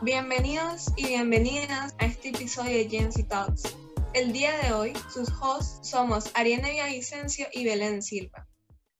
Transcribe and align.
Bienvenidos 0.00 0.92
y 0.96 1.08
bienvenidas 1.08 1.92
a 1.98 2.06
este 2.06 2.28
episodio 2.28 2.70
de 2.70 2.88
Gen 2.88 3.10
Talks. 3.26 3.76
El 4.14 4.32
día 4.32 4.56
de 4.58 4.72
hoy, 4.72 4.92
sus 5.12 5.28
hosts 5.42 5.90
somos 5.90 6.30
Ariana 6.34 6.70
Villavicencio 6.70 7.48
y 7.52 7.64
Belén 7.64 8.00
Silva. 8.00 8.46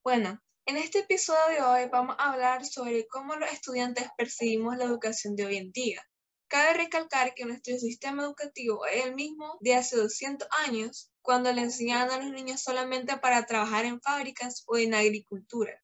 Bueno, 0.02 0.42
en 0.66 0.76
este 0.76 0.98
episodio 0.98 1.40
de 1.50 1.62
hoy 1.62 1.88
vamos 1.88 2.16
a 2.18 2.32
hablar 2.32 2.66
sobre 2.66 3.06
cómo 3.06 3.36
los 3.36 3.48
estudiantes 3.52 4.08
percibimos 4.16 4.76
la 4.76 4.86
educación 4.86 5.36
de 5.36 5.46
hoy 5.46 5.58
en 5.58 5.70
día. 5.70 6.02
Cabe 6.48 6.74
recalcar 6.74 7.32
que 7.32 7.44
nuestro 7.44 7.78
sistema 7.78 8.24
educativo 8.24 8.84
es 8.86 9.06
el 9.06 9.14
mismo 9.14 9.56
de 9.60 9.76
hace 9.76 9.96
200 9.96 10.48
años, 10.66 11.12
cuando 11.22 11.52
le 11.52 11.60
enseñaban 11.60 12.10
a 12.10 12.18
los 12.18 12.32
niños 12.32 12.60
solamente 12.60 13.16
para 13.18 13.46
trabajar 13.46 13.84
en 13.84 14.00
fábricas 14.00 14.64
o 14.66 14.76
en 14.76 14.94
agricultura. 14.94 15.80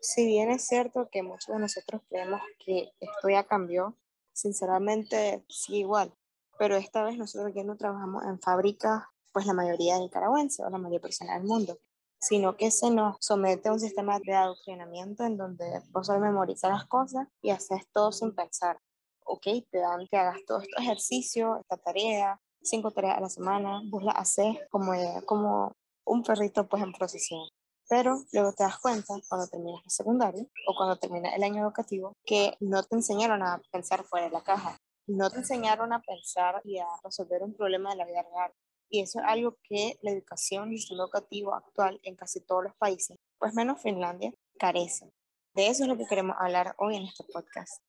Si 0.00 0.26
bien 0.26 0.50
es 0.50 0.66
cierto 0.66 1.08
que 1.10 1.22
muchos 1.22 1.54
de 1.54 1.60
nosotros 1.60 2.02
creemos 2.10 2.42
que 2.58 2.90
esto 3.00 3.30
ya 3.30 3.44
cambió, 3.44 3.96
sinceramente 4.34 5.44
sí 5.48 5.78
igual. 5.78 6.12
Pero 6.58 6.76
esta 6.76 7.02
vez 7.02 7.16
nosotros 7.16 7.52
ya 7.54 7.64
no 7.64 7.76
trabajamos 7.76 8.24
en 8.24 8.38
fábricas, 8.40 9.04
pues 9.32 9.46
la 9.46 9.54
mayoría 9.54 9.94
de 9.94 10.02
nicaragüenses 10.02 10.64
o 10.64 10.70
la 10.70 10.78
mayoría 10.78 10.98
de 10.98 11.02
personas 11.02 11.38
del 11.38 11.48
mundo, 11.48 11.78
sino 12.20 12.56
que 12.56 12.70
se 12.70 12.90
nos 12.90 13.16
somete 13.20 13.68
a 13.68 13.72
un 13.72 13.80
sistema 13.80 14.20
de 14.20 14.34
adoctrinamiento 14.34 15.24
en 15.24 15.36
donde 15.36 15.82
vos 15.90 16.06
solo 16.06 16.20
memorizas 16.20 16.70
las 16.70 16.86
cosas 16.86 17.28
y 17.42 17.50
haces 17.50 17.82
todo 17.92 18.12
sin 18.12 18.34
pensar. 18.34 18.78
Ok, 19.24 19.46
te 19.70 19.78
dan 19.78 20.06
que 20.06 20.16
hagas 20.16 20.44
todo 20.46 20.60
este 20.60 20.80
ejercicio, 20.80 21.58
esta 21.60 21.76
tarea, 21.78 22.40
cinco 22.62 22.90
tareas 22.90 23.18
a 23.18 23.20
la 23.20 23.28
semana, 23.28 23.80
vos 23.90 24.02
la 24.02 24.12
haces 24.12 24.58
como, 24.70 24.92
como 25.26 25.76
un 26.04 26.22
perrito 26.22 26.68
pues 26.68 26.82
en 26.82 26.92
procesión. 26.92 27.48
Pero 27.88 28.24
luego 28.32 28.52
te 28.52 28.64
das 28.64 28.78
cuenta 28.78 29.14
cuando 29.28 29.46
terminas 29.46 29.82
el 29.84 29.90
secundario 29.90 30.46
o 30.66 30.74
cuando 30.76 30.96
terminas 30.96 31.34
el 31.34 31.42
año 31.42 31.62
educativo 31.62 32.16
que 32.24 32.56
no 32.60 32.82
te 32.82 32.96
enseñaron 32.96 33.42
a 33.42 33.60
pensar 33.70 34.04
fuera 34.04 34.26
de 34.26 34.32
la 34.32 34.42
caja, 34.42 34.78
no 35.06 35.30
te 35.30 35.38
enseñaron 35.38 35.92
a 35.92 36.00
pensar 36.00 36.62
y 36.64 36.78
a 36.78 36.86
resolver 37.02 37.42
un 37.42 37.54
problema 37.54 37.90
de 37.90 37.96
la 37.96 38.06
vida 38.06 38.22
real. 38.22 38.52
Y 38.88 39.00
eso 39.00 39.18
es 39.18 39.24
algo 39.26 39.56
que 39.62 39.98
la 40.02 40.12
educación 40.12 40.70
y 40.70 40.74
el 40.74 40.80
sistema 40.80 41.02
educativo 41.02 41.54
actual 41.54 42.00
en 42.02 42.16
casi 42.16 42.40
todos 42.40 42.64
los 42.64 42.74
países, 42.76 43.18
pues 43.38 43.54
menos 43.54 43.82
Finlandia, 43.82 44.32
carece. 44.58 45.12
De 45.54 45.68
eso 45.68 45.82
es 45.82 45.88
lo 45.88 45.96
que 45.96 46.06
queremos 46.06 46.36
hablar 46.38 46.74
hoy 46.78 46.96
en 46.96 47.04
este 47.04 47.24
podcast. 47.24 47.82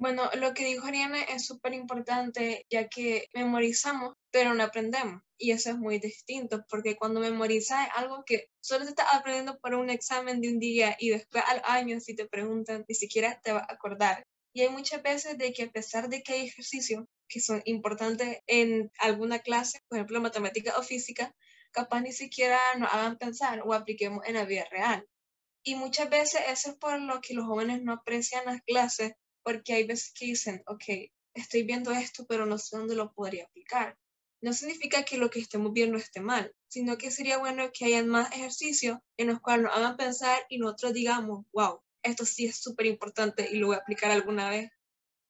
Bueno, 0.00 0.30
lo 0.36 0.54
que 0.54 0.64
dijo 0.64 0.86
Ariana 0.86 1.20
es 1.24 1.44
súper 1.44 1.74
importante 1.74 2.64
ya 2.70 2.88
que 2.88 3.26
memorizamos, 3.34 4.14
pero 4.30 4.54
no 4.54 4.64
aprendemos. 4.64 5.20
Y 5.36 5.50
eso 5.50 5.68
es 5.68 5.76
muy 5.76 5.98
distinto, 5.98 6.64
porque 6.70 6.96
cuando 6.96 7.20
memorizas 7.20 7.86
algo 7.94 8.24
que 8.24 8.46
solo 8.60 8.84
te 8.84 8.92
estás 8.92 9.12
aprendiendo 9.12 9.58
para 9.58 9.76
un 9.76 9.90
examen 9.90 10.40
de 10.40 10.48
un 10.48 10.58
día 10.58 10.96
y 10.98 11.10
después 11.10 11.44
al 11.46 11.60
año, 11.66 12.00
si 12.00 12.16
te 12.16 12.26
preguntan, 12.26 12.86
ni 12.88 12.94
siquiera 12.94 13.42
te 13.42 13.52
vas 13.52 13.64
a 13.68 13.74
acordar. 13.74 14.26
Y 14.54 14.62
hay 14.62 14.70
muchas 14.70 15.02
veces 15.02 15.36
de 15.36 15.52
que 15.52 15.64
a 15.64 15.70
pesar 15.70 16.08
de 16.08 16.22
que 16.22 16.32
hay 16.32 16.46
ejercicios 16.46 17.04
que 17.28 17.40
son 17.40 17.60
importantes 17.66 18.38
en 18.46 18.90
alguna 19.00 19.40
clase, 19.40 19.80
por 19.86 19.98
ejemplo 19.98 20.22
matemática 20.22 20.78
o 20.78 20.82
física, 20.82 21.34
capaz 21.72 22.00
ni 22.00 22.12
siquiera 22.12 22.58
nos 22.78 22.90
hagan 22.90 23.18
pensar 23.18 23.60
o 23.66 23.74
apliquemos 23.74 24.24
en 24.26 24.32
la 24.36 24.46
vida 24.46 24.64
real. 24.70 25.06
Y 25.62 25.74
muchas 25.74 26.08
veces 26.08 26.40
eso 26.48 26.70
es 26.70 26.76
por 26.76 26.98
lo 26.98 27.20
que 27.20 27.34
los 27.34 27.44
jóvenes 27.44 27.82
no 27.82 27.92
aprecian 27.92 28.46
las 28.46 28.62
clases 28.62 29.12
porque 29.50 29.74
hay 29.74 29.84
veces 29.84 30.12
que 30.16 30.26
dicen, 30.26 30.62
ok, 30.66 30.84
estoy 31.34 31.64
viendo 31.64 31.90
esto, 31.90 32.24
pero 32.28 32.46
no 32.46 32.56
sé 32.56 32.76
dónde 32.76 32.94
lo 32.94 33.12
podría 33.12 33.44
aplicar. 33.46 33.98
No 34.40 34.52
significa 34.52 35.02
que 35.02 35.18
lo 35.18 35.28
que 35.28 35.40
estemos 35.40 35.72
viendo 35.72 35.98
esté 35.98 36.20
mal, 36.20 36.54
sino 36.68 36.96
que 36.96 37.10
sería 37.10 37.38
bueno 37.38 37.64
que 37.72 37.86
hayan 37.86 38.06
más 38.06 38.30
ejercicios 38.32 38.98
en 39.16 39.26
los 39.26 39.40
cuales 39.40 39.64
nos 39.64 39.76
hagan 39.76 39.96
pensar 39.96 40.38
y 40.48 40.58
nosotros 40.58 40.92
digamos, 40.92 41.46
wow, 41.52 41.80
esto 42.04 42.24
sí 42.24 42.46
es 42.46 42.60
súper 42.60 42.86
importante 42.86 43.50
y 43.50 43.58
lo 43.58 43.66
voy 43.66 43.76
a 43.76 43.80
aplicar 43.80 44.12
alguna 44.12 44.48
vez. 44.48 44.70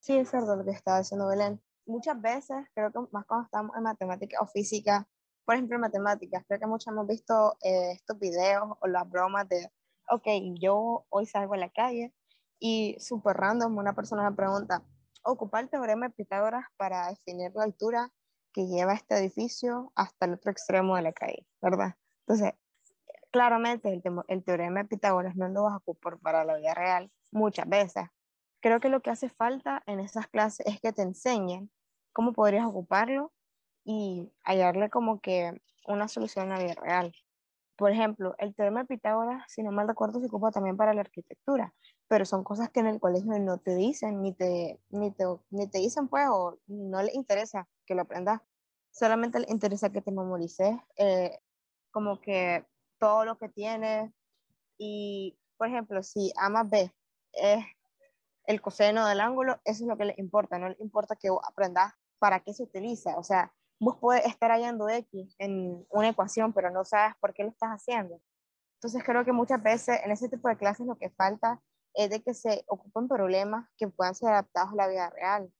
Sí, 0.00 0.16
es 0.16 0.28
cierto 0.28 0.54
lo 0.54 0.64
que 0.64 0.72
estaba 0.72 0.98
diciendo 0.98 1.26
Belén. 1.26 1.60
Muchas 1.86 2.20
veces, 2.20 2.66
creo 2.74 2.92
que 2.92 2.98
más 3.12 3.24
cuando 3.24 3.46
estamos 3.46 3.74
en 3.74 3.82
matemática 3.82 4.38
o 4.42 4.46
física, 4.46 5.08
por 5.46 5.54
ejemplo 5.54 5.76
en 5.76 5.80
matemáticas, 5.80 6.44
creo 6.46 6.60
que 6.60 6.66
muchos 6.66 6.92
hemos 6.92 7.06
visto 7.06 7.56
eh, 7.62 7.92
estos 7.92 8.18
videos 8.18 8.64
o 8.80 8.86
las 8.86 9.08
bromas 9.08 9.48
de, 9.48 9.72
ok, 10.10 10.28
yo 10.60 11.06
hoy 11.08 11.24
salgo 11.24 11.54
a 11.54 11.56
la 11.58 11.70
calle 11.70 12.12
y 12.60 12.96
súper 13.00 13.36
random, 13.38 13.76
una 13.76 13.94
persona 13.94 14.28
me 14.28 14.36
pregunta, 14.36 14.84
¿ocupar 15.24 15.64
el 15.64 15.70
teorema 15.70 16.08
de 16.08 16.14
Pitágoras 16.14 16.66
para 16.76 17.08
definir 17.08 17.50
la 17.54 17.64
altura 17.64 18.12
que 18.52 18.66
lleva 18.66 18.92
este 18.92 19.16
edificio 19.16 19.92
hasta 19.96 20.26
el 20.26 20.34
otro 20.34 20.52
extremo 20.52 20.94
de 20.96 21.02
la 21.02 21.12
calle, 21.12 21.46
¿verdad? 21.62 21.96
Entonces, 22.20 22.52
claramente 23.32 23.88
el, 23.88 24.02
el 24.28 24.44
teorema 24.44 24.82
de 24.82 24.88
Pitágoras 24.88 25.36
no 25.36 25.48
lo 25.48 25.64
vas 25.64 25.74
a 25.74 25.78
ocupar 25.78 26.18
para 26.18 26.44
la 26.44 26.56
vida 26.56 26.74
real 26.74 27.10
muchas 27.30 27.68
veces. 27.68 28.04
Creo 28.60 28.78
que 28.78 28.90
lo 28.90 29.00
que 29.00 29.10
hace 29.10 29.30
falta 29.30 29.82
en 29.86 30.00
esas 30.00 30.26
clases 30.28 30.66
es 30.66 30.80
que 30.80 30.92
te 30.92 31.02
enseñen 31.02 31.70
cómo 32.12 32.32
podrías 32.32 32.66
ocuparlo 32.66 33.32
y 33.84 34.30
hallarle 34.44 34.90
como 34.90 35.20
que 35.20 35.60
una 35.86 36.08
solución 36.08 36.52
a 36.52 36.58
la 36.58 36.64
vida 36.64 36.74
real. 36.74 37.14
Por 37.76 37.90
ejemplo, 37.90 38.34
el 38.36 38.54
teorema 38.54 38.80
de 38.80 38.86
Pitágoras, 38.86 39.44
si 39.48 39.62
no 39.62 39.72
mal 39.72 39.88
recuerdo, 39.88 40.20
se 40.20 40.26
ocupa 40.26 40.50
también 40.50 40.76
para 40.76 40.92
la 40.92 41.00
arquitectura, 41.00 41.72
pero 42.10 42.24
son 42.24 42.42
cosas 42.42 42.70
que 42.70 42.80
en 42.80 42.88
el 42.88 42.98
colegio 42.98 43.38
no 43.38 43.58
te 43.58 43.76
dicen, 43.76 44.20
ni 44.20 44.34
te, 44.34 44.80
ni 44.88 45.12
te, 45.12 45.24
ni 45.50 45.68
te 45.68 45.78
dicen, 45.78 46.08
pues, 46.08 46.26
o 46.28 46.58
no 46.66 47.00
les 47.04 47.14
interesa 47.14 47.68
que 47.86 47.94
lo 47.94 48.02
aprendas. 48.02 48.40
Solamente 48.90 49.38
les 49.38 49.48
interesa 49.48 49.92
que 49.92 50.02
te 50.02 50.10
memorices 50.10 50.76
eh, 50.96 51.38
como 51.92 52.20
que 52.20 52.66
todo 52.98 53.24
lo 53.24 53.38
que 53.38 53.48
tienes. 53.48 54.10
Y, 54.76 55.38
por 55.56 55.68
ejemplo, 55.68 56.02
si 56.02 56.32
A 56.36 56.48
más 56.48 56.68
B 56.68 56.92
es 57.32 57.64
el 58.46 58.60
coseno 58.60 59.06
del 59.06 59.20
ángulo, 59.20 59.60
eso 59.64 59.84
es 59.84 59.88
lo 59.88 59.96
que 59.96 60.06
les 60.06 60.18
importa, 60.18 60.58
no 60.58 60.68
les 60.68 60.80
importa 60.80 61.14
que 61.14 61.28
aprendas 61.28 61.92
para 62.18 62.40
qué 62.40 62.52
se 62.52 62.64
utiliza. 62.64 63.16
O 63.18 63.22
sea, 63.22 63.54
vos 63.78 63.98
puedes 64.00 64.26
estar 64.26 64.50
hallando 64.50 64.88
X 64.88 65.36
en 65.38 65.86
una 65.90 66.08
ecuación, 66.08 66.52
pero 66.52 66.72
no 66.72 66.84
sabes 66.84 67.14
por 67.20 67.32
qué 67.34 67.44
lo 67.44 67.50
estás 67.50 67.70
haciendo. 67.70 68.20
Entonces 68.78 69.04
creo 69.04 69.24
que 69.24 69.32
muchas 69.32 69.62
veces 69.62 70.00
en 70.02 70.10
ese 70.10 70.28
tipo 70.28 70.48
de 70.48 70.56
clases 70.56 70.88
lo 70.88 70.98
que 70.98 71.10
falta 71.10 71.62
es 71.94 72.10
de 72.10 72.22
que 72.22 72.34
se 72.34 72.64
ocupen 72.66 73.08
problemas 73.08 73.68
que 73.76 73.88
puedan 73.88 74.14
ser 74.14 74.30
adaptados 74.30 74.72
a 74.72 74.76
la 74.76 74.88
vida 74.88 75.10
real. 75.10 75.52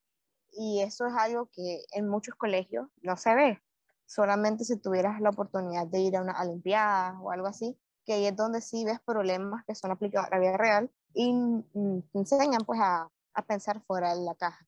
Y 0.52 0.80
eso 0.82 1.06
es 1.06 1.14
algo 1.16 1.48
que 1.52 1.84
en 1.92 2.08
muchos 2.08 2.34
colegios 2.34 2.88
no 3.02 3.16
se 3.16 3.34
ve. 3.34 3.62
Solamente 4.06 4.64
si 4.64 4.76
tuvieras 4.76 5.20
la 5.20 5.30
oportunidad 5.30 5.86
de 5.86 6.00
ir 6.00 6.16
a 6.16 6.22
una 6.22 6.40
olimpiada 6.40 7.20
o 7.20 7.30
algo 7.30 7.46
así, 7.46 7.78
que 8.04 8.14
ahí 8.14 8.26
es 8.26 8.34
donde 8.34 8.60
sí 8.60 8.84
ves 8.84 9.00
problemas 9.00 9.64
que 9.66 9.74
son 9.74 9.92
aplicados 9.92 10.28
a 10.28 10.36
la 10.36 10.40
vida 10.40 10.56
real 10.56 10.90
y 11.14 11.32
mm, 11.32 12.02
te 12.12 12.18
enseñan 12.18 12.64
pues 12.66 12.80
a, 12.80 13.08
a 13.34 13.42
pensar 13.46 13.80
fuera 13.82 14.14
de 14.14 14.22
la 14.22 14.34
caja. 14.34 14.66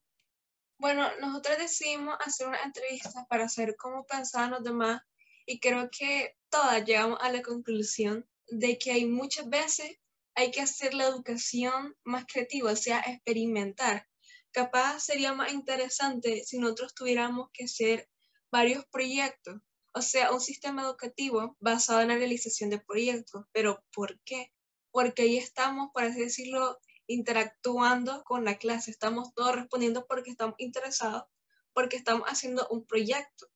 Bueno, 0.78 1.06
nosotros 1.20 1.58
decidimos 1.58 2.16
hacer 2.26 2.48
una 2.48 2.62
entrevista 2.62 3.24
para 3.28 3.48
saber 3.48 3.76
cómo 3.76 4.04
pensaban 4.04 4.50
los 4.50 4.64
demás 4.64 5.02
y 5.46 5.60
creo 5.60 5.88
que 5.90 6.36
todas 6.48 6.84
llegamos 6.84 7.18
a 7.20 7.30
la 7.30 7.42
conclusión 7.42 8.28
de 8.48 8.78
que 8.78 8.92
hay 8.92 9.06
muchas 9.06 9.48
veces 9.48 9.98
hay 10.34 10.50
que 10.50 10.60
hacer 10.60 10.94
la 10.94 11.06
educación 11.06 11.96
más 12.04 12.24
creativa, 12.26 12.72
o 12.72 12.76
sea, 12.76 13.00
experimentar. 13.00 14.06
Capaz 14.50 15.00
sería 15.00 15.32
más 15.32 15.52
interesante 15.52 16.44
si 16.44 16.58
nosotros 16.58 16.94
tuviéramos 16.94 17.48
que 17.52 17.64
hacer 17.64 18.08
varios 18.50 18.84
proyectos, 18.86 19.60
o 19.94 20.02
sea, 20.02 20.32
un 20.32 20.40
sistema 20.40 20.82
educativo 20.82 21.56
basado 21.60 22.00
en 22.00 22.08
la 22.08 22.16
realización 22.16 22.70
de 22.70 22.80
proyectos. 22.80 23.44
Pero 23.52 23.84
¿por 23.94 24.20
qué? 24.24 24.52
Porque 24.90 25.22
ahí 25.22 25.38
estamos, 25.38 25.90
por 25.92 26.04
así 26.04 26.20
decirlo, 26.20 26.78
interactuando 27.06 28.24
con 28.24 28.44
la 28.44 28.58
clase, 28.58 28.90
estamos 28.90 29.34
todos 29.34 29.54
respondiendo 29.54 30.06
porque 30.06 30.30
estamos 30.30 30.54
interesados, 30.58 31.24
porque 31.72 31.96
estamos 31.96 32.26
haciendo 32.28 32.66
un 32.70 32.86
proyecto, 32.86 33.48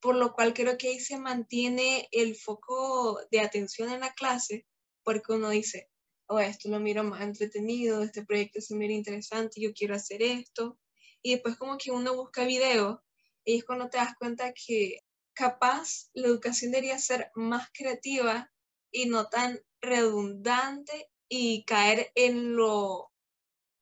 por 0.00 0.16
lo 0.16 0.34
cual 0.34 0.54
creo 0.54 0.76
que 0.78 0.88
ahí 0.88 1.00
se 1.00 1.18
mantiene 1.18 2.08
el 2.12 2.36
foco 2.36 3.20
de 3.30 3.40
atención 3.40 3.90
en 3.90 4.00
la 4.00 4.12
clase, 4.12 4.66
porque 5.02 5.32
uno 5.32 5.50
dice, 5.50 5.90
oh, 6.26 6.38
esto 6.38 6.68
lo 6.68 6.80
miro 6.80 7.04
más 7.04 7.20
entretenido, 7.22 8.02
este 8.02 8.24
proyecto 8.24 8.60
se 8.60 8.74
mira 8.74 8.92
interesante, 8.92 9.60
yo 9.60 9.72
quiero 9.72 9.94
hacer 9.94 10.22
esto, 10.22 10.78
y 11.22 11.32
después 11.32 11.56
como 11.56 11.78
que 11.78 11.90
uno 11.90 12.14
busca 12.14 12.44
videos, 12.44 12.98
y 13.44 13.58
es 13.58 13.64
cuando 13.64 13.88
te 13.88 13.98
das 13.98 14.14
cuenta 14.18 14.52
que 14.52 15.00
capaz 15.34 16.08
la 16.14 16.28
educación 16.28 16.70
debería 16.70 16.98
ser 16.98 17.30
más 17.34 17.68
creativa 17.72 18.50
y 18.90 19.06
no 19.06 19.26
tan 19.26 19.60
redundante 19.80 21.10
y 21.28 21.64
caer 21.64 22.10
en 22.14 22.56
lo 22.56 23.10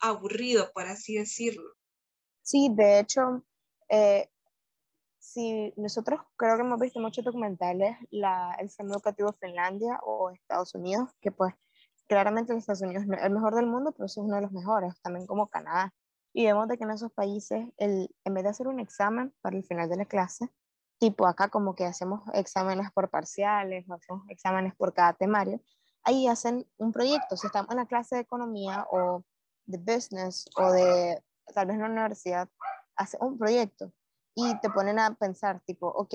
aburrido, 0.01 0.73
por 0.73 0.87
así 0.87 1.15
decirlo. 1.15 1.75
Sí, 2.43 2.71
de 2.75 2.99
hecho, 2.99 3.45
eh, 3.89 4.29
si 5.19 5.73
nosotros 5.77 6.21
creo 6.37 6.57
que 6.57 6.63
hemos 6.63 6.81
visto 6.81 6.99
muchos 6.99 7.25
documentales, 7.25 7.97
la, 8.11 8.57
el 8.59 8.69
sistema 8.69 8.95
educativo 8.95 9.31
de 9.31 9.47
Finlandia 9.47 10.01
o 10.03 10.31
Estados 10.31 10.75
Unidos, 10.75 11.11
que 11.21 11.31
pues 11.31 11.55
claramente 12.09 12.55
Estados 12.55 12.83
Unidos 12.83 13.05
es 13.05 13.23
el 13.23 13.31
mejor 13.31 13.55
del 13.55 13.67
mundo, 13.67 13.93
pero 13.93 14.07
es 14.07 14.17
uno 14.17 14.37
de 14.37 14.43
los 14.43 14.53
mejores, 14.53 15.01
también 15.03 15.27
como 15.27 15.49
Canadá. 15.49 15.93
Y 16.33 16.47
vemos 16.47 16.69
de 16.69 16.79
que 16.79 16.85
en 16.85 16.91
esos 16.91 17.13
países, 17.13 17.67
el, 17.77 18.15
en 18.25 18.35
vez 18.35 18.45
de 18.45 18.51
hacer 18.51 18.69
un 18.69 18.81
examen 18.81 19.35
para 19.43 19.57
el 19.57 19.65
final 19.65 19.89
de 19.89 19.97
la 19.97 20.05
clase, 20.07 20.51
tipo 20.99 21.27
acá 21.27 21.49
como 21.49 21.75
que 21.75 21.85
hacemos 21.85 22.23
exámenes 22.33 22.91
por 22.93 23.11
parciales 23.11 23.89
o 23.89 23.95
hacemos 23.95 24.23
exámenes 24.29 24.75
por 24.75 24.95
cada 24.95 25.13
temario, 25.13 25.61
ahí 26.05 26.27
hacen 26.29 26.67
un 26.79 26.93
proyecto. 26.93 27.37
Si 27.37 27.47
estamos 27.47 27.71
en 27.71 27.79
la 27.79 27.87
clase 27.87 28.17
de 28.17 28.23
economía 28.23 28.87
o 28.91 29.25
de 29.67 29.79
business 29.79 30.49
o 30.57 30.73
de 30.73 31.23
tal 31.55 31.67
vez 31.67 31.77
en 31.77 31.83
la 31.83 31.91
universidad, 31.91 32.49
hace 32.97 33.19
un 33.21 33.39
proyecto 33.39 33.93
y 34.35 34.59
te 34.61 34.71
ponen 34.71 34.99
a 34.99 35.15
pensar, 35.15 35.61
tipo, 35.61 35.89
ok, 35.89 36.15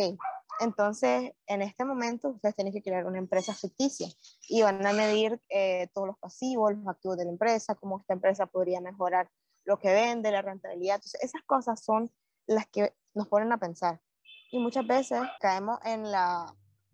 entonces 0.59 1.33
en 1.45 1.61
este 1.61 1.85
momento 1.85 2.29
ustedes 2.29 2.55
tienen 2.55 2.73
que 2.73 2.81
crear 2.81 3.05
una 3.05 3.17
empresa 3.17 3.53
ficticia 3.53 4.07
y 4.47 4.61
van 4.61 4.85
a 4.85 4.93
medir 4.93 5.41
eh, 5.49 5.87
todos 5.93 6.07
los 6.07 6.17
pasivos, 6.17 6.73
los 6.75 6.87
activos 6.87 7.17
de 7.17 7.25
la 7.25 7.31
empresa, 7.31 7.75
cómo 7.75 7.99
esta 7.99 8.13
empresa 8.13 8.45
podría 8.45 8.81
mejorar 8.81 9.29
lo 9.65 9.77
que 9.79 9.93
vende, 9.93 10.31
la 10.31 10.41
rentabilidad. 10.41 10.95
Entonces, 10.95 11.21
esas 11.23 11.43
cosas 11.43 11.83
son 11.83 12.09
las 12.47 12.67
que 12.67 12.95
nos 13.13 13.27
ponen 13.27 13.51
a 13.51 13.59
pensar. 13.59 14.01
Y 14.51 14.59
muchas 14.59 14.87
veces 14.87 15.19
caemos 15.41 15.77
en, 15.83 16.09
la, 16.09 16.45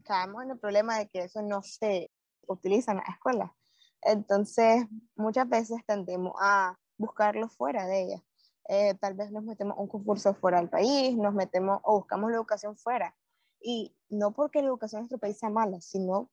caemos 0.03 0.43
en 0.43 0.51
el 0.51 0.59
problema 0.59 0.97
de 0.97 1.07
que 1.07 1.19
eso 1.19 1.41
no 1.41 1.61
se 1.61 2.11
utiliza 2.47 2.91
en 2.91 2.97
la 2.97 3.13
escuela. 3.13 3.55
Entonces, 4.01 4.85
muchas 5.15 5.47
veces 5.47 5.81
tendemos 5.85 6.33
a 6.41 6.77
buscarlo 6.97 7.47
fuera 7.47 7.85
de 7.85 8.01
ella. 8.01 8.23
Eh, 8.69 8.95
tal 8.95 9.13
vez 9.13 9.31
nos 9.31 9.43
metemos 9.43 9.77
un 9.77 9.87
concurso 9.87 10.33
fuera 10.33 10.57
del 10.57 10.69
país, 10.69 11.15
nos 11.15 11.33
metemos 11.33 11.79
o 11.83 11.99
buscamos 11.99 12.31
la 12.31 12.37
educación 12.37 12.75
fuera. 12.77 13.15
Y 13.63 13.95
no 14.09 14.31
porque 14.33 14.61
la 14.61 14.67
educación 14.67 14.99
en 14.99 15.03
nuestro 15.03 15.19
país 15.19 15.39
sea 15.39 15.49
mala, 15.49 15.79
sino 15.81 16.29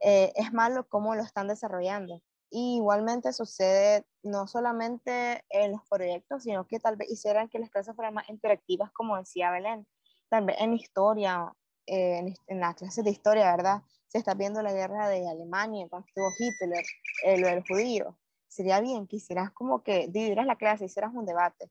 eh, 0.00 0.32
es 0.36 0.52
malo 0.52 0.86
cómo 0.88 1.14
lo 1.14 1.22
están 1.22 1.48
desarrollando. 1.48 2.22
Y 2.50 2.76
igualmente 2.76 3.32
sucede 3.32 4.06
no 4.22 4.46
solamente 4.46 5.44
en 5.48 5.72
los 5.72 5.80
proyectos, 5.88 6.44
sino 6.44 6.66
que 6.66 6.78
tal 6.78 6.96
vez 6.96 7.10
hicieran 7.10 7.48
que 7.48 7.58
las 7.58 7.70
clases 7.70 7.96
fueran 7.96 8.14
más 8.14 8.28
interactivas, 8.28 8.92
como 8.92 9.16
decía 9.16 9.50
Belén. 9.50 9.86
Tal 10.28 10.44
vez 10.44 10.56
en 10.60 10.74
historia, 10.74 11.52
eh, 11.86 12.18
en, 12.18 12.34
en 12.46 12.60
las 12.60 12.74
clases 12.76 13.04
de 13.04 13.10
historia, 13.10 13.56
¿verdad? 13.56 13.82
Se 14.08 14.18
está 14.18 14.34
viendo 14.34 14.62
la 14.62 14.72
guerra 14.72 15.08
de 15.08 15.28
Alemania, 15.28 15.88
cuando 15.88 16.06
estuvo 16.06 16.28
Hitler, 16.38 16.84
eh, 17.24 17.38
lo 17.38 17.48
del 17.48 17.64
judío. 17.66 18.18
Sería 18.48 18.80
bien 18.80 19.06
que 19.06 19.16
hicieras 19.16 19.50
como 19.52 19.82
que 19.82 20.08
dividieras 20.08 20.46
la 20.46 20.56
clase, 20.56 20.84
hicieras 20.84 21.12
un 21.14 21.26
debate. 21.26 21.70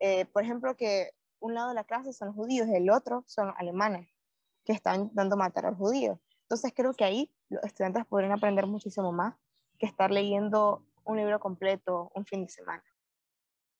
Eh, 0.00 0.26
por 0.26 0.42
ejemplo, 0.42 0.76
que 0.76 1.10
un 1.40 1.54
lado 1.54 1.68
de 1.68 1.74
la 1.74 1.84
clase 1.84 2.12
son 2.12 2.28
los 2.28 2.36
judíos 2.36 2.68
el 2.68 2.90
otro 2.90 3.24
son 3.26 3.52
alemanes, 3.56 4.08
que 4.64 4.72
están 4.72 5.02
intentando 5.02 5.36
matar 5.36 5.66
a 5.66 5.70
los 5.70 5.78
judíos. 5.78 6.18
Entonces 6.42 6.72
creo 6.74 6.94
que 6.94 7.04
ahí 7.04 7.30
los 7.48 7.62
estudiantes 7.64 8.04
podrían 8.06 8.32
aprender 8.32 8.66
muchísimo 8.66 9.12
más 9.12 9.34
que 9.78 9.86
estar 9.86 10.10
leyendo 10.10 10.86
un 11.04 11.16
libro 11.16 11.38
completo 11.40 12.10
un 12.14 12.24
fin 12.24 12.44
de 12.44 12.50
semana. 12.50 12.84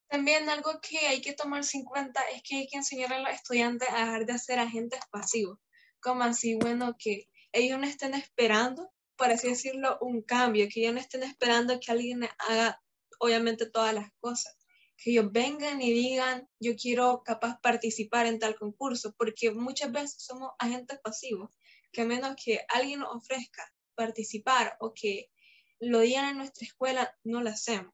También 0.08 0.48
algo 0.48 0.80
que 0.80 0.98
hay 0.98 1.20
que 1.20 1.32
tomarse 1.32 1.78
en 1.78 1.84
cuenta 1.84 2.20
es 2.34 2.42
que 2.42 2.56
hay 2.56 2.66
que 2.68 2.76
enseñar 2.76 3.12
a 3.12 3.18
los 3.18 3.32
estudiantes 3.32 3.88
a 3.90 4.04
dejar 4.04 4.26
de 4.26 4.38
ser 4.38 4.58
agentes 4.58 5.00
pasivos, 5.10 5.58
como 6.00 6.22
así, 6.22 6.54
bueno, 6.54 6.94
que 6.98 7.28
ellos 7.52 7.78
no 7.78 7.86
estén 7.86 8.14
esperando, 8.14 8.92
por 9.16 9.30
así 9.30 9.48
decirlo, 9.48 9.98
un 10.00 10.22
cambio, 10.22 10.68
que 10.70 10.80
ellos 10.80 10.94
no 10.94 11.00
estén 11.00 11.22
esperando 11.22 11.80
que 11.80 11.90
alguien 11.90 12.28
haga, 12.38 12.80
obviamente, 13.18 13.66
todas 13.68 13.94
las 13.94 14.10
cosas, 14.20 14.56
que 14.96 15.10
ellos 15.10 15.30
vengan 15.32 15.82
y 15.82 15.92
digan, 15.92 16.48
yo 16.60 16.76
quiero 16.76 17.22
capaz 17.24 17.60
participar 17.60 18.26
en 18.26 18.38
tal 18.38 18.56
concurso, 18.56 19.14
porque 19.16 19.50
muchas 19.50 19.92
veces 19.92 20.16
somos 20.18 20.52
agentes 20.58 20.98
pasivos, 21.02 21.50
que 21.92 22.02
a 22.02 22.04
menos 22.06 22.36
que 22.42 22.60
alguien 22.68 23.00
nos 23.00 23.14
ofrezca 23.14 23.62
participar 23.94 24.76
o 24.80 24.92
que 24.94 25.30
lo 25.80 26.00
digan 26.00 26.30
en 26.30 26.38
nuestra 26.38 26.66
escuela, 26.66 27.16
no 27.24 27.42
lo 27.42 27.50
hacemos. 27.50 27.92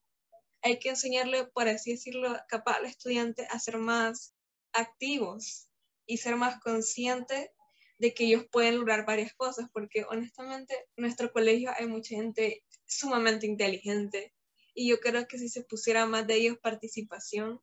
Hay 0.63 0.79
que 0.79 0.91
enseñarle, 0.91 1.47
por 1.47 1.69
así 1.69 1.93
decirlo, 1.93 2.37
capaz 2.49 2.77
al 2.77 2.87
estudiante 2.87 3.47
a 3.51 3.59
ser 3.59 3.79
más 3.79 4.35
activos 4.73 5.69
y 6.07 6.19
ser 6.19 6.37
más 6.37 6.61
conscientes 6.61 7.51
de 7.99 8.15
que 8.15 8.25
ellos 8.25 8.47
pueden 8.51 8.79
lograr 8.79 9.05
varias 9.07 9.35
cosas, 9.35 9.69
porque 9.73 10.05
honestamente 10.09 10.75
en 10.97 11.03
nuestro 11.03 11.33
colegio 11.33 11.71
hay 11.77 11.87
mucha 11.87 12.17
gente 12.17 12.65
sumamente 12.87 13.47
inteligente 13.47 14.35
y 14.81 14.89
yo 14.89 15.01
creo 15.01 15.27
que 15.27 15.39
si 15.39 15.49
se 15.49 15.63
pusiera 15.63 16.07
más 16.07 16.27
de 16.27 16.37
ellos 16.37 16.59
participación, 16.63 17.61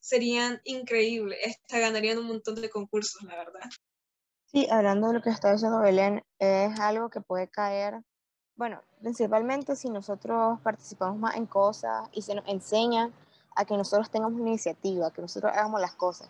serían 0.00 0.60
increíbles, 0.64 1.38
Esta 1.42 1.78
ganarían 1.78 2.18
un 2.18 2.26
montón 2.26 2.56
de 2.56 2.70
concursos, 2.70 3.22
la 3.22 3.36
verdad. 3.36 3.70
Sí, 4.46 4.68
hablando 4.70 5.08
de 5.08 5.14
lo 5.14 5.22
que 5.22 5.30
está 5.30 5.52
diciendo 5.52 5.80
Belén, 5.80 6.22
es 6.38 6.78
algo 6.78 7.08
que 7.08 7.20
puede 7.20 7.48
caer 7.48 8.02
bueno, 8.54 8.80
principalmente 9.00 9.76
si 9.76 9.88
nosotros 9.90 10.60
participamos 10.60 11.18
más 11.18 11.36
en 11.36 11.46
cosas 11.46 12.08
y 12.12 12.22
se 12.22 12.34
nos 12.34 12.46
enseña 12.46 13.10
a 13.56 13.64
que 13.64 13.76
nosotros 13.76 14.10
tengamos 14.10 14.40
una 14.40 14.50
iniciativa, 14.50 15.10
que 15.10 15.22
nosotros 15.22 15.52
hagamos 15.52 15.80
las 15.80 15.94
cosas, 15.94 16.28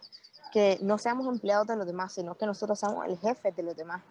que 0.53 0.79
no 0.81 0.99
seamos 0.99 1.27
empleados 1.27 1.67
de 1.67 1.77
los 1.77 1.87
demás, 1.87 2.15
sino 2.15 2.37
que 2.37 2.47
nosotros 2.47 2.79
seamos 2.79 3.07
el 3.07 3.19
jefe 3.19 3.53
de 3.53 3.63
los 3.63 3.77
demás. 3.77 4.03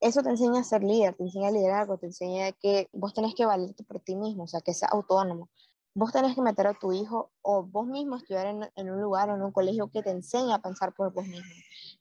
Eso 0.00 0.22
te 0.22 0.30
enseña 0.30 0.60
a 0.60 0.64
ser 0.64 0.82
líder, 0.82 1.14
te 1.14 1.24
enseña 1.24 1.48
a 1.48 1.50
liderazgo, 1.50 1.98
te 1.98 2.06
enseña 2.06 2.52
que 2.52 2.88
vos 2.92 3.14
tenés 3.14 3.34
que 3.34 3.46
valerte 3.46 3.84
por 3.84 4.00
ti 4.00 4.14
mismo, 4.14 4.44
o 4.44 4.46
sea, 4.46 4.60
que 4.60 4.74
seas 4.74 4.92
autónomo. 4.92 5.48
Vos 5.94 6.12
tenés 6.12 6.34
que 6.34 6.42
meter 6.42 6.66
a 6.68 6.74
tu 6.74 6.92
hijo 6.92 7.32
o 7.42 7.64
vos 7.64 7.86
mismo 7.86 8.16
estudiar 8.16 8.46
en, 8.46 8.90
un 8.90 9.00
lugar 9.00 9.30
o 9.30 9.34
en 9.34 9.42
un 9.42 9.50
colegio 9.50 9.90
que 9.90 10.02
te 10.02 10.10
enseñe 10.10 10.52
a 10.52 10.60
pensar 10.60 10.94
por 10.94 11.12
vos 11.12 11.26
mismo. 11.26 11.50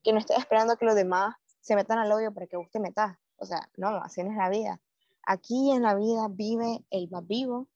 Que 0.03 0.13
no 0.13 0.19
estés 0.19 0.37
esperando 0.37 0.77
que 0.77 0.85
los 0.85 0.95
demás 0.95 1.35
se 1.61 1.75
metan 1.75 1.97
al 1.97 2.11
odio 2.11 2.33
para 2.33 2.45
que 2.45 2.57
vos 2.57 2.69
te 2.71 2.79
metas. 2.79 3.17
O 3.37 3.45
sea, 3.45 3.67
no, 3.77 3.87
así 3.97 4.23
no 4.23 4.31
es 4.31 4.37
la 4.37 4.49
vida 4.49 4.79
Aquí 5.29 5.71
en 5.71 5.81
la 5.81 5.93
vida 5.93 6.29
vive 6.29 6.85
el 6.89 7.09
más 7.09 7.27
vivo, 7.27 7.67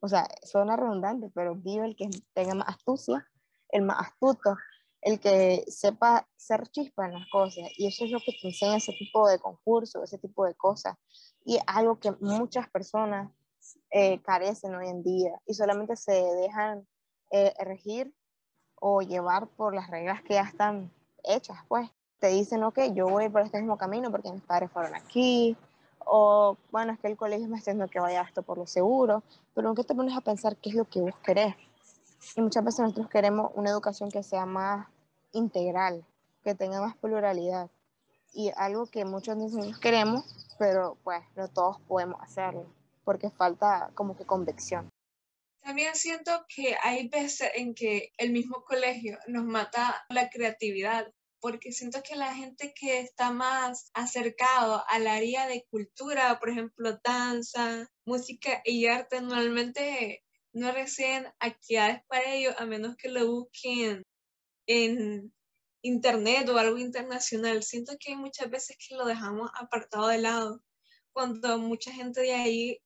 o 0.00 0.08
sea, 0.08 0.26
suena 0.42 0.74
redundante, 0.74 1.30
pero 1.34 1.54
vive 1.54 1.84
el 1.84 1.96
que 1.96 2.08
tenga 2.32 2.54
más 2.54 2.68
astucia, 2.68 3.28
el 3.68 3.82
más 3.82 4.08
astuto, 4.08 4.56
el 5.04 5.20
que 5.20 5.64
sepa 5.68 6.26
ser 6.34 6.66
chispa 6.68 7.04
en 7.04 7.12
las 7.12 7.28
cosas. 7.30 7.64
Y 7.76 7.86
eso 7.86 8.06
es 8.06 8.10
lo 8.10 8.20
que 8.20 8.32
te 8.32 8.48
enseña 8.48 8.78
ese 8.78 8.92
tipo 8.94 9.28
de 9.28 9.38
concurso, 9.38 10.02
ese 10.02 10.18
tipo 10.18 10.46
de 10.46 10.54
cosas. 10.54 10.96
Y 11.44 11.58
algo 11.66 12.00
que 12.00 12.12
muchas 12.20 12.68
personas 12.70 13.30
eh, 13.90 14.20
carecen 14.22 14.74
hoy 14.74 14.88
en 14.88 15.02
día 15.02 15.40
y 15.46 15.54
solamente 15.54 15.94
se 15.96 16.12
dejan 16.12 16.86
eh, 17.30 17.52
regir 17.60 18.14
o 18.76 19.02
llevar 19.02 19.46
por 19.46 19.74
las 19.74 19.90
reglas 19.90 20.22
que 20.22 20.34
ya 20.34 20.42
están 20.42 20.90
hechas, 21.22 21.58
pues. 21.68 21.88
Te 22.18 22.28
dicen, 22.28 22.62
ok, 22.62 22.78
yo 22.94 23.06
voy 23.06 23.28
por 23.28 23.42
este 23.42 23.58
mismo 23.58 23.76
camino 23.76 24.10
porque 24.10 24.32
mis 24.32 24.42
padres 24.42 24.70
fueron 24.72 24.94
aquí, 24.94 25.54
o 26.06 26.56
bueno, 26.70 26.92
es 26.94 26.98
que 26.98 27.08
el 27.08 27.16
colegio 27.16 27.46
me 27.48 27.58
está 27.58 27.72
diciendo 27.72 27.90
que 27.90 28.00
vaya 28.00 28.22
esto 28.22 28.42
por 28.42 28.56
lo 28.56 28.66
seguro, 28.66 29.22
pero 29.52 29.68
nunca 29.68 29.82
te 29.82 29.94
pones 29.94 30.16
a 30.16 30.22
pensar 30.22 30.56
qué 30.56 30.70
es 30.70 30.76
lo 30.76 30.86
que 30.86 31.02
vos 31.02 31.14
querés. 31.22 31.54
Y 32.36 32.40
muchas 32.40 32.64
veces 32.64 32.80
nosotros 32.80 33.08
queremos 33.10 33.50
una 33.54 33.68
educación 33.68 34.10
que 34.10 34.22
sea 34.22 34.46
más 34.46 34.86
integral, 35.34 36.04
que 36.42 36.54
tenga 36.54 36.80
más 36.80 36.96
pluralidad. 36.96 37.70
Y 38.32 38.50
algo 38.56 38.86
que 38.86 39.04
muchos 39.04 39.36
nosotros 39.36 39.78
queremos, 39.78 40.24
pero 40.58 40.96
pues 41.04 41.22
no 41.36 41.48
todos 41.48 41.80
podemos 41.82 42.20
hacerlo, 42.20 42.66
porque 43.04 43.30
falta 43.30 43.90
como 43.94 44.16
que 44.16 44.24
convicción. 44.24 44.88
También 45.62 45.94
siento 45.94 46.44
que 46.48 46.76
hay 46.82 47.08
veces 47.08 47.50
en 47.54 47.74
que 47.74 48.12
el 48.18 48.32
mismo 48.32 48.64
colegio 48.64 49.18
nos 49.28 49.44
mata 49.44 50.04
la 50.08 50.28
creatividad 50.28 51.10
porque 51.40 51.72
siento 51.72 52.02
que 52.02 52.16
la 52.16 52.34
gente 52.34 52.72
que 52.74 53.00
está 53.00 53.30
más 53.30 53.90
acercado 53.92 54.82
al 54.88 55.06
área 55.06 55.46
de 55.46 55.66
cultura, 55.70 56.38
por 56.38 56.48
ejemplo, 56.48 56.98
danza, 57.04 57.86
música 58.06 58.62
y 58.64 58.86
arte, 58.86 59.20
normalmente 59.20 60.24
no 60.54 60.72
reciben 60.72 61.26
actividades 61.40 62.02
para 62.08 62.32
ellos 62.32 62.54
a 62.56 62.64
menos 62.64 62.96
que 62.96 63.10
lo 63.10 63.30
busquen 63.30 64.02
en 64.66 65.32
internet 65.82 66.48
o 66.48 66.58
algo 66.58 66.78
internacional. 66.78 67.62
Siento 67.62 67.96
que 67.98 68.12
hay 68.12 68.16
muchas 68.16 68.50
veces 68.50 68.76
que 68.78 68.96
lo 68.96 69.04
dejamos 69.04 69.50
apartado 69.54 70.08
de 70.08 70.18
lado, 70.18 70.62
cuando 71.12 71.58
mucha 71.58 71.92
gente 71.92 72.22
de 72.22 72.32
ahí 72.32 72.82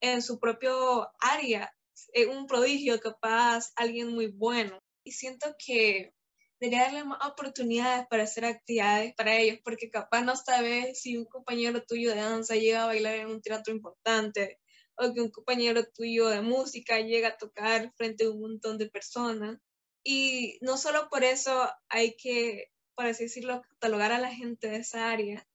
en 0.00 0.22
su 0.22 0.38
propio 0.38 1.08
área 1.20 1.74
es 2.12 2.26
un 2.26 2.46
prodigio, 2.46 3.00
capaz, 3.00 3.72
alguien 3.76 4.12
muy 4.12 4.28
bueno. 4.28 4.78
Y 5.04 5.12
siento 5.12 5.54
que 5.58 6.14
debería 6.60 6.84
darle 6.84 7.04
más 7.04 7.18
oportunidades 7.26 8.06
para 8.08 8.22
hacer 8.24 8.44
actividades 8.44 9.14
para 9.14 9.36
ellos, 9.36 9.58
porque 9.64 9.90
capaz 9.90 10.22
no 10.22 10.36
sabes 10.36 11.00
si 11.00 11.16
un 11.16 11.24
compañero 11.24 11.82
tuyo 11.82 12.10
de 12.10 12.20
danza 12.20 12.54
llega 12.54 12.84
a 12.84 12.86
bailar 12.86 13.16
en 13.16 13.28
un 13.28 13.42
teatro 13.42 13.74
importante 13.74 14.60
o 14.96 15.12
que 15.12 15.20
un 15.20 15.30
compañero 15.30 15.84
tuyo 15.92 16.28
de 16.28 16.42
música 16.42 17.00
llega 17.00 17.28
a 17.28 17.36
tocar 17.36 17.92
frente 17.96 18.24
a 18.24 18.30
un 18.30 18.40
montón 18.40 18.78
de 18.78 18.88
personas. 18.88 19.58
Y 20.04 20.58
no 20.60 20.76
solo 20.76 21.08
por 21.10 21.24
eso 21.24 21.68
hay 21.88 22.16
que, 22.16 22.72
por 22.94 23.06
así 23.06 23.24
decirlo, 23.24 23.62
catalogar 23.62 24.12
a 24.12 24.18
la 24.18 24.34
gente 24.34 24.68
de 24.68 24.78
esa 24.78 25.10
área 25.10 25.46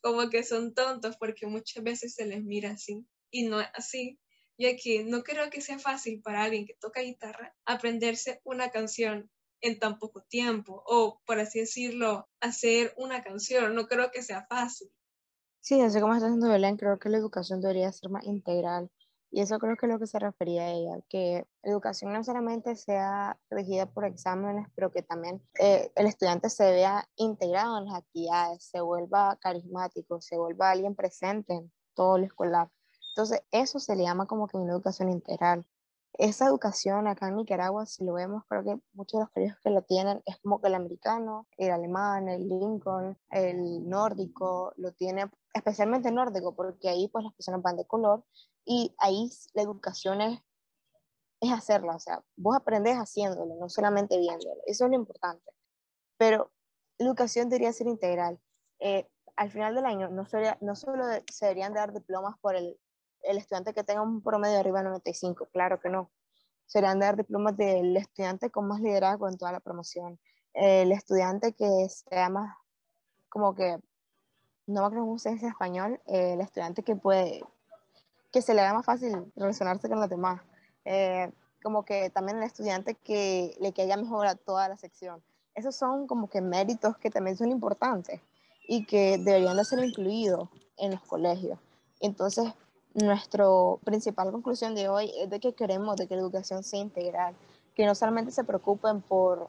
como 0.00 0.28
que 0.30 0.42
son 0.42 0.74
tontos, 0.74 1.16
porque 1.16 1.46
muchas 1.46 1.84
veces 1.84 2.14
se 2.14 2.26
les 2.26 2.42
mira 2.42 2.72
así 2.72 3.06
y 3.30 3.44
no 3.44 3.60
es 3.60 3.68
así 3.74 4.18
ya 4.58 4.76
que 4.76 5.04
no 5.04 5.22
creo 5.22 5.50
que 5.50 5.60
sea 5.60 5.78
fácil 5.78 6.22
para 6.22 6.42
alguien 6.42 6.66
que 6.66 6.74
toca 6.74 7.00
guitarra 7.00 7.54
aprenderse 7.64 8.40
una 8.44 8.70
canción 8.70 9.30
en 9.60 9.78
tan 9.78 9.98
poco 9.98 10.22
tiempo 10.22 10.82
o, 10.86 11.20
por 11.24 11.38
así 11.38 11.60
decirlo, 11.60 12.28
hacer 12.40 12.92
una 12.96 13.22
canción. 13.22 13.74
No 13.74 13.86
creo 13.86 14.10
que 14.10 14.22
sea 14.22 14.46
fácil. 14.48 14.90
Sí, 15.60 15.80
así 15.80 16.00
como 16.00 16.14
está 16.14 16.26
diciendo 16.26 16.48
Belén, 16.48 16.76
creo 16.76 16.98
que 16.98 17.08
la 17.08 17.18
educación 17.18 17.60
debería 17.60 17.92
ser 17.92 18.10
más 18.10 18.24
integral. 18.24 18.90
Y 19.34 19.40
eso 19.40 19.58
creo 19.58 19.76
que 19.76 19.86
es 19.86 19.92
lo 19.92 19.98
que 19.98 20.06
se 20.06 20.18
refería 20.18 20.64
a 20.64 20.70
ella, 20.72 20.98
que 21.08 21.46
educación 21.62 22.12
no 22.12 22.22
solamente 22.22 22.76
sea 22.76 23.38
regida 23.48 23.86
por 23.86 24.04
exámenes, 24.04 24.68
pero 24.74 24.92
que 24.92 25.02
también 25.02 25.42
eh, 25.58 25.90
el 25.94 26.06
estudiante 26.06 26.50
se 26.50 26.70
vea 26.70 27.08
integrado 27.16 27.78
en 27.78 27.86
las 27.86 27.94
actividades, 27.94 28.62
se 28.62 28.82
vuelva 28.82 29.38
carismático, 29.40 30.20
se 30.20 30.36
vuelva 30.36 30.70
alguien 30.70 30.94
presente 30.94 31.54
en 31.54 31.72
todo 31.94 32.18
lo 32.18 32.26
escolar. 32.26 32.68
Entonces, 33.16 33.42
eso 33.52 33.78
se 33.78 33.96
le 33.96 34.02
llama 34.02 34.26
como 34.26 34.46
que 34.48 34.58
una 34.58 34.72
educación 34.72 35.08
integral. 35.08 35.66
esa 36.18 36.46
educación 36.46 37.06
acá 37.06 37.28
en 37.28 37.36
Nicaragua, 37.36 37.86
si 37.86 38.04
lo 38.04 38.12
vemos, 38.12 38.44
creo 38.48 38.64
que 38.64 38.78
muchos 38.92 39.18
de 39.18 39.24
los 39.24 39.30
colegios 39.30 39.58
que 39.64 39.70
lo 39.70 39.80
tienen 39.82 40.22
es 40.26 40.36
como 40.42 40.60
que 40.60 40.68
el 40.68 40.74
americano, 40.74 41.46
el 41.56 41.70
alemán, 41.70 42.28
el 42.28 42.46
Lincoln, 42.48 43.18
el 43.30 43.88
nórdico, 43.88 44.74
lo 44.76 44.92
tiene 44.92 45.30
especialmente 45.54 46.12
nórdico, 46.12 46.54
porque 46.54 46.90
ahí 46.90 47.08
pues 47.08 47.24
las 47.24 47.32
personas 47.34 47.62
van 47.62 47.78
de 47.78 47.86
color 47.86 48.24
y 48.64 48.94
ahí 48.98 49.30
la 49.54 49.62
educación 49.62 50.20
es, 50.20 50.40
es 51.40 51.52
hacerla, 51.52 51.96
o 51.96 52.00
sea, 52.00 52.22
vos 52.36 52.56
aprendes 52.56 52.96
haciéndolo, 52.96 53.56
no 53.56 53.68
solamente 53.68 54.18
viéndolo, 54.18 54.60
eso 54.66 54.84
es 54.84 54.90
lo 54.90 54.96
importante. 54.96 55.50
Pero 56.16 56.52
la 56.98 57.06
educación 57.06 57.48
debería 57.48 57.72
ser 57.72 57.88
integral. 57.88 58.38
Eh, 58.78 59.08
al 59.36 59.50
final 59.50 59.74
del 59.74 59.86
año 59.86 60.08
no, 60.08 60.26
sería, 60.26 60.58
no 60.60 60.76
solo 60.76 61.04
se 61.30 61.46
deberían 61.46 61.74
dar 61.74 61.92
diplomas 61.92 62.38
por 62.40 62.54
el 62.54 62.78
el 63.22 63.38
estudiante 63.38 63.72
que 63.74 63.84
tenga 63.84 64.02
un 64.02 64.22
promedio 64.22 64.54
de 64.54 64.60
arriba 64.60 64.80
de 64.80 64.86
95, 64.86 65.48
claro 65.52 65.80
que 65.80 65.88
no. 65.88 66.10
Serían 66.66 67.00
dar 67.00 67.16
diplomas 67.16 67.56
del 67.56 67.96
estudiante 67.96 68.50
con 68.50 68.66
más 68.66 68.80
liderazgo 68.80 69.28
en 69.28 69.36
toda 69.36 69.52
la 69.52 69.60
promoción. 69.60 70.18
El 70.54 70.92
estudiante 70.92 71.52
que 71.54 71.88
sea 71.88 72.28
más, 72.28 72.56
como 73.28 73.54
que, 73.54 73.78
no 74.66 74.80
me 74.80 74.86
acuerdo 74.86 75.04
cómo 75.06 75.18
se 75.18 75.32
español, 75.32 76.00
el 76.06 76.40
estudiante 76.40 76.82
que 76.82 76.96
puede, 76.96 77.42
que 78.32 78.42
se 78.42 78.54
le 78.54 78.62
haga 78.62 78.74
más 78.74 78.86
fácil 78.86 79.32
relacionarse 79.36 79.88
con 79.88 80.00
los 80.00 80.08
demás. 80.08 80.40
Eh, 80.84 81.30
como 81.62 81.84
que 81.84 82.10
también 82.10 82.38
el 82.38 82.44
estudiante 82.44 82.94
que 82.94 83.54
le 83.60 83.72
caiga 83.72 83.96
mejor 83.96 84.26
a 84.26 84.34
toda 84.34 84.68
la 84.68 84.76
sección. 84.76 85.22
Esos 85.54 85.76
son 85.76 86.06
como 86.06 86.28
que 86.28 86.40
méritos 86.40 86.96
que 86.96 87.10
también 87.10 87.36
son 87.36 87.50
importantes 87.50 88.20
y 88.66 88.86
que 88.86 89.18
deberían 89.18 89.56
de 89.56 89.64
ser 89.64 89.84
incluidos 89.84 90.48
en 90.78 90.92
los 90.92 91.02
colegios. 91.02 91.58
Entonces, 92.00 92.52
nuestra 92.94 93.44
principal 93.84 94.32
conclusión 94.32 94.74
de 94.74 94.88
hoy 94.88 95.12
es 95.18 95.30
de 95.30 95.40
que 95.40 95.54
queremos 95.54 95.96
de 95.96 96.08
que 96.08 96.16
la 96.16 96.22
educación 96.22 96.62
sea 96.62 96.80
integral, 96.80 97.34
que 97.74 97.86
no 97.86 97.94
solamente 97.94 98.32
se 98.32 98.44
preocupen 98.44 99.02
por 99.02 99.48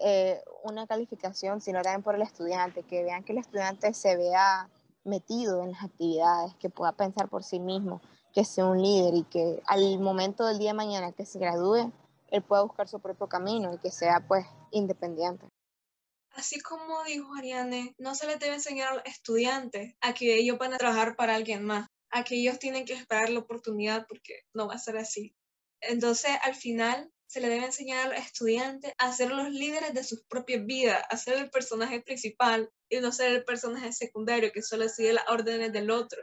eh, 0.00 0.42
una 0.64 0.86
calificación, 0.86 1.60
sino 1.60 1.82
también 1.82 2.02
por 2.02 2.14
el 2.14 2.22
estudiante, 2.22 2.82
que 2.82 3.02
vean 3.04 3.24
que 3.24 3.32
el 3.32 3.38
estudiante 3.38 3.94
se 3.94 4.16
vea 4.16 4.68
metido 5.04 5.62
en 5.62 5.72
las 5.72 5.84
actividades, 5.84 6.54
que 6.56 6.70
pueda 6.70 6.92
pensar 6.92 7.28
por 7.28 7.42
sí 7.42 7.60
mismo, 7.60 8.00
que 8.34 8.44
sea 8.44 8.66
un 8.66 8.82
líder 8.82 9.14
y 9.14 9.24
que 9.24 9.62
al 9.66 9.98
momento 10.00 10.44
del 10.44 10.58
día 10.58 10.70
de 10.70 10.76
mañana 10.76 11.12
que 11.12 11.24
se 11.24 11.38
gradúe, 11.38 11.92
él 12.30 12.42
pueda 12.42 12.62
buscar 12.62 12.88
su 12.88 13.00
propio 13.00 13.28
camino 13.28 13.72
y 13.72 13.78
que 13.78 13.92
sea 13.92 14.24
pues 14.26 14.44
independiente. 14.72 15.46
Así 16.32 16.58
como 16.60 17.04
dijo 17.04 17.32
Ariane, 17.36 17.94
no 17.96 18.16
se 18.16 18.26
les 18.26 18.40
debe 18.40 18.54
enseñar 18.54 18.88
a 18.88 18.94
los 18.96 19.04
estudiantes 19.06 19.94
a 20.00 20.14
que 20.14 20.34
ellos 20.34 20.58
van 20.58 20.74
a 20.74 20.78
trabajar 20.78 21.14
para 21.14 21.36
alguien 21.36 21.64
más, 21.64 21.86
a 22.10 22.24
que 22.24 22.34
ellos 22.34 22.58
tienen 22.58 22.84
que 22.84 22.94
esperar 22.94 23.30
la 23.30 23.38
oportunidad 23.38 24.04
porque 24.08 24.40
no 24.52 24.66
va 24.66 24.74
a 24.74 24.78
ser 24.78 24.96
así. 24.96 25.36
Entonces, 25.80 26.32
al 26.42 26.56
final, 26.56 27.12
se 27.28 27.40
le 27.40 27.48
debe 27.48 27.66
enseñar 27.66 28.06
a 28.06 28.08
los 28.10 28.18
estudiantes 28.18 28.92
a 28.98 29.12
ser 29.12 29.30
los 29.30 29.50
líderes 29.50 29.94
de 29.94 30.02
sus 30.02 30.24
propias 30.24 30.64
vidas, 30.66 31.04
a 31.08 31.16
ser 31.16 31.38
el 31.38 31.50
personaje 31.50 32.00
principal 32.00 32.68
y 32.88 32.98
no 32.98 33.12
ser 33.12 33.30
el 33.30 33.44
personaje 33.44 33.92
secundario 33.92 34.50
que 34.52 34.62
solo 34.62 34.88
sigue 34.88 35.12
las 35.12 35.28
órdenes 35.28 35.72
del 35.72 35.90
otro. 35.90 36.20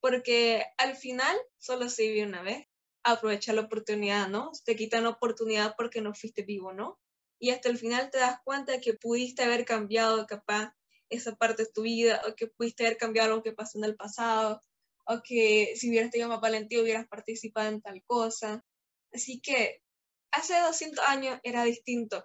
Porque 0.00 0.64
al 0.78 0.96
final 0.96 1.36
solo 1.58 1.88
se 1.88 2.08
vive 2.08 2.26
una 2.26 2.42
vez. 2.42 2.66
Aprovecha 3.02 3.52
la 3.52 3.62
oportunidad, 3.62 4.28
¿no? 4.28 4.50
Te 4.64 4.76
quitan 4.76 5.04
la 5.04 5.10
oportunidad 5.10 5.74
porque 5.76 6.00
no 6.00 6.14
fuiste 6.14 6.42
vivo, 6.42 6.72
¿no? 6.72 6.98
Y 7.38 7.50
hasta 7.50 7.68
el 7.70 7.78
final 7.78 8.10
te 8.10 8.18
das 8.18 8.38
cuenta 8.44 8.72
de 8.72 8.80
que 8.80 8.94
pudiste 8.94 9.42
haber 9.42 9.64
cambiado 9.64 10.26
capaz 10.26 10.74
esa 11.08 11.34
parte 11.36 11.64
de 11.64 11.70
tu 11.72 11.82
vida 11.82 12.20
o 12.28 12.34
que 12.34 12.46
pudiste 12.46 12.84
haber 12.84 12.98
cambiado 12.98 13.36
lo 13.36 13.42
que 13.42 13.52
pasó 13.52 13.78
en 13.78 13.84
el 13.84 13.96
pasado 13.96 14.60
o 15.06 15.22
que 15.22 15.74
si 15.76 15.88
hubieras 15.88 16.10
tenido 16.10 16.28
más 16.28 16.40
valentía 16.40 16.82
hubieras 16.82 17.08
participado 17.08 17.68
en 17.68 17.80
tal 17.80 18.02
cosa. 18.04 18.64
Así 19.12 19.40
que 19.40 19.82
hace 20.30 20.58
200 20.60 21.04
años 21.06 21.40
era 21.42 21.64
distinto 21.64 22.24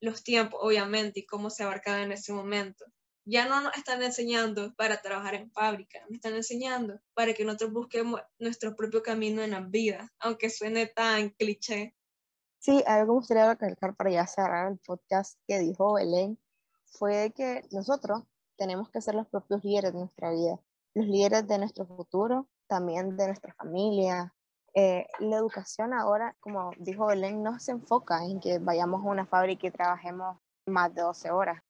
los 0.00 0.24
tiempos, 0.24 0.60
obviamente, 0.62 1.20
y 1.20 1.26
cómo 1.26 1.50
se 1.50 1.62
abarcaba 1.62 2.02
en 2.02 2.12
ese 2.12 2.32
momento. 2.32 2.86
Ya 3.24 3.46
no 3.46 3.60
nos 3.60 3.76
están 3.76 4.02
enseñando 4.02 4.74
para 4.76 5.00
trabajar 5.00 5.34
en 5.34 5.50
fábrica, 5.50 6.00
nos 6.02 6.16
están 6.16 6.34
enseñando 6.34 7.00
para 7.14 7.34
que 7.34 7.44
nosotros 7.44 7.72
busquemos 7.72 8.20
nuestro 8.38 8.74
propio 8.74 9.02
camino 9.02 9.42
en 9.42 9.52
la 9.52 9.60
vida, 9.60 10.12
aunque 10.18 10.50
suene 10.50 10.86
tan 10.86 11.30
cliché. 11.30 11.94
Sí, 12.58 12.82
algo 12.86 13.06
que 13.06 13.12
me 13.12 13.18
gustaría 13.18 13.48
recalcar 13.48 13.96
para 13.96 14.10
ya 14.10 14.26
cerrar 14.26 14.72
el 14.72 14.78
podcast 14.78 15.38
que 15.46 15.58
dijo 15.58 15.94
Belén 15.94 16.38
fue 16.86 17.32
que 17.34 17.62
nosotros 17.70 18.24
tenemos 18.56 18.90
que 18.90 19.00
ser 19.00 19.14
los 19.14 19.28
propios 19.28 19.64
líderes 19.64 19.92
de 19.92 19.98
nuestra 20.00 20.30
vida 20.30 20.60
los 20.94 21.06
líderes 21.06 21.46
de 21.46 21.58
nuestro 21.58 21.86
futuro, 21.86 22.48
también 22.66 23.16
de 23.16 23.26
nuestra 23.26 23.54
familia. 23.54 24.34
Eh, 24.74 25.06
la 25.18 25.36
educación 25.36 25.92
ahora, 25.92 26.36
como 26.40 26.72
dijo 26.78 27.06
Belén, 27.06 27.42
no 27.42 27.58
se 27.58 27.72
enfoca 27.72 28.24
en 28.24 28.40
que 28.40 28.58
vayamos 28.58 29.04
a 29.04 29.08
una 29.08 29.26
fábrica 29.26 29.66
y 29.66 29.70
trabajemos 29.70 30.38
más 30.66 30.94
de 30.94 31.02
12 31.02 31.30
horas. 31.30 31.62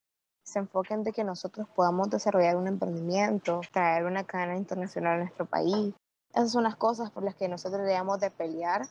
Se 0.50 0.58
enfoca 0.58 0.94
en 0.94 1.04
de 1.04 1.12
que 1.12 1.22
nosotros 1.22 1.68
podamos 1.76 2.10
desarrollar 2.10 2.56
un 2.56 2.66
emprendimiento, 2.66 3.60
traer 3.70 4.04
una 4.04 4.24
cadena 4.24 4.56
internacional 4.56 5.12
a 5.12 5.18
nuestro 5.18 5.46
país. 5.46 5.94
Esas 6.34 6.50
son 6.50 6.64
las 6.64 6.74
cosas 6.74 7.08
por 7.12 7.22
las 7.22 7.36
que 7.36 7.46
nosotros 7.46 7.86
debemos 7.86 8.18
de 8.18 8.32
pelear 8.32 8.82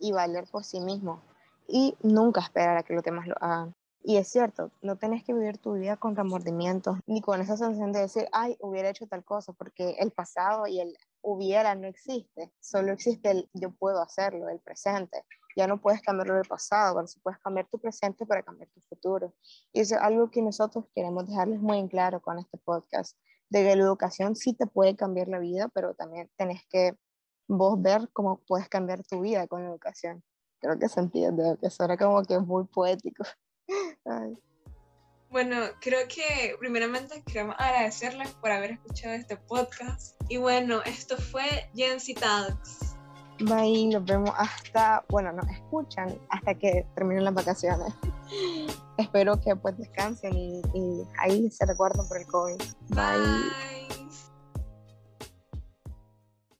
y 0.00 0.10
valer 0.10 0.44
por 0.50 0.64
sí 0.64 0.80
mismos 0.80 1.20
y 1.68 1.96
nunca 2.02 2.40
esperar 2.40 2.76
a 2.76 2.82
que 2.82 2.94
los 2.94 3.04
demás 3.04 3.28
lo 3.28 3.36
hagan. 3.40 3.72
Y 4.06 4.18
es 4.18 4.28
cierto, 4.28 4.70
no 4.82 4.96
tenés 4.96 5.24
que 5.24 5.32
vivir 5.32 5.56
tu 5.56 5.72
vida 5.72 5.96
con 5.96 6.14
remordimientos 6.14 6.98
ni 7.06 7.22
con 7.22 7.40
esa 7.40 7.56
sensación 7.56 7.90
de 7.90 8.00
decir, 8.00 8.28
ay, 8.32 8.54
hubiera 8.60 8.90
hecho 8.90 9.06
tal 9.06 9.24
cosa, 9.24 9.54
porque 9.54 9.96
el 9.98 10.10
pasado 10.10 10.66
y 10.66 10.78
el 10.78 10.94
hubiera 11.22 11.74
no 11.74 11.86
existe, 11.86 12.52
solo 12.60 12.92
existe 12.92 13.30
el 13.30 13.48
yo 13.54 13.70
puedo 13.70 14.02
hacerlo, 14.02 14.50
el 14.50 14.60
presente. 14.60 15.24
Ya 15.56 15.66
no 15.66 15.80
puedes 15.80 16.02
cambiarlo 16.02 16.34
del 16.34 16.44
pasado, 16.44 16.96
pero 16.96 17.06
sí 17.06 17.18
puedes 17.20 17.40
cambiar 17.40 17.66
tu 17.70 17.78
presente 17.78 18.26
para 18.26 18.42
cambiar 18.42 18.68
tu 18.74 18.82
futuro. 18.82 19.32
Y 19.72 19.80
eso 19.80 19.94
es 19.94 20.02
algo 20.02 20.30
que 20.30 20.42
nosotros 20.42 20.84
queremos 20.94 21.26
dejarles 21.26 21.60
muy 21.60 21.78
en 21.78 21.88
claro 21.88 22.20
con 22.20 22.38
este 22.38 22.58
podcast, 22.58 23.16
de 23.48 23.62
que 23.62 23.74
la 23.74 23.84
educación 23.84 24.36
sí 24.36 24.52
te 24.52 24.66
puede 24.66 24.96
cambiar 24.96 25.28
la 25.28 25.38
vida, 25.38 25.70
pero 25.72 25.94
también 25.94 26.30
tenés 26.36 26.60
que 26.68 26.94
vos 27.48 27.80
ver 27.80 28.10
cómo 28.12 28.42
puedes 28.46 28.68
cambiar 28.68 29.02
tu 29.02 29.22
vida 29.22 29.46
con 29.46 29.62
la 29.62 29.70
educación. 29.70 30.22
Creo 30.58 30.78
que 30.78 30.90
se 30.90 31.00
entiende, 31.00 31.56
que 31.58 31.70
suena 31.70 31.96
como 31.96 32.22
que 32.22 32.34
es 32.34 32.42
muy 32.42 32.64
poético. 32.64 33.24
Bueno, 35.30 35.56
creo 35.80 36.06
que 36.08 36.54
primeramente 36.60 37.22
queremos 37.26 37.56
agradecerles 37.58 38.30
por 38.34 38.52
haber 38.52 38.72
escuchado 38.72 39.14
este 39.14 39.36
podcast. 39.36 40.14
Y 40.28 40.36
bueno, 40.36 40.80
esto 40.84 41.16
fue 41.16 41.68
Gen 41.74 41.98
Talks. 42.20 42.94
Bye, 43.40 43.88
nos 43.88 44.04
vemos 44.04 44.30
hasta, 44.36 45.04
bueno, 45.08 45.32
nos 45.32 45.48
escuchan 45.48 46.16
hasta 46.30 46.54
que 46.54 46.86
terminen 46.94 47.24
las 47.24 47.34
vacaciones. 47.34 47.92
Espero 48.96 49.40
que 49.40 49.56
pues 49.56 49.76
descansen 49.76 50.36
y, 50.36 50.62
y 50.72 51.02
ahí 51.18 51.50
se 51.50 51.66
recuerden 51.66 52.06
por 52.06 52.18
el 52.18 52.26
COVID. 52.26 52.62
Bye. 52.90 53.83